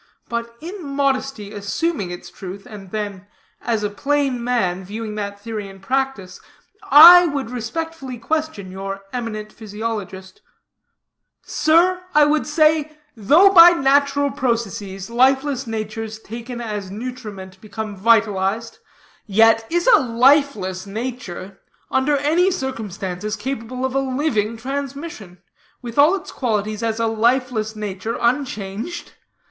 But 0.27 0.57
in 0.61 0.83
modesty 0.83 1.53
assuming 1.53 2.09
its 2.09 2.31
truth, 2.31 2.65
and 2.67 2.89
then, 2.89 3.27
as 3.61 3.83
a 3.83 3.89
plain 3.91 4.43
man 4.43 4.83
viewing 4.83 5.13
that 5.13 5.39
theory 5.39 5.67
in 5.67 5.79
practice, 5.79 6.39
I 6.89 7.27
would 7.27 7.51
respectfully 7.51 8.17
question 8.17 8.71
your 8.71 9.01
eminent 9.13 9.53
physiologist: 9.53 10.41
'Sir,' 11.43 12.01
I 12.15 12.25
would 12.25 12.47
say, 12.47 12.97
'though 13.15 13.51
by 13.51 13.73
natural 13.73 14.31
processes, 14.31 15.11
lifeless 15.11 15.67
natures 15.67 16.17
taken 16.17 16.59
as 16.61 16.89
nutriment 16.89 17.61
become 17.61 17.95
vitalized, 17.95 18.79
yet 19.27 19.67
is 19.69 19.85
a 19.85 19.99
lifeless 19.99 20.87
nature, 20.87 21.59
under 21.91 22.17
any 22.17 22.49
circumstances, 22.49 23.35
capable 23.35 23.85
of 23.85 23.93
a 23.93 23.99
living 23.99 24.57
transmission, 24.57 25.43
with 25.83 25.99
all 25.99 26.15
its 26.15 26.31
qualities 26.31 26.81
as 26.81 26.99
a 26.99 27.05
lifeless 27.05 27.75
nature 27.75 28.17
unchanged? 28.19 29.13